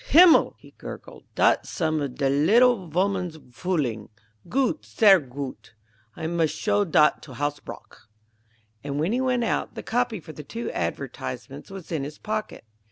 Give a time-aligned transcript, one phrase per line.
[0.07, 4.09] "Himmel!" he gurgled; "dot's some of de liddle voman's fooling.
[4.49, 5.75] Goot, sehr goot!
[6.15, 8.09] I mus' show dot to Hasbrouck."
[8.83, 12.65] And when he went out, the copy for the two advertisements was in his pocket.